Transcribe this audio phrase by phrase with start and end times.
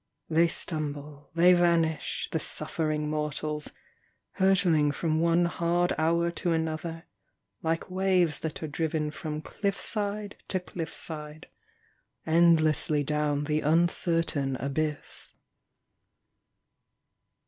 [0.31, 3.71] They stumble, they vanish, The suffering mortals,
[4.31, 7.05] Hurtling from one hard Hour to another,
[7.61, 11.49] Like waves that are driven From cliff side to cliff side,
[12.25, 15.35] Endlessly down the uncertain abyss.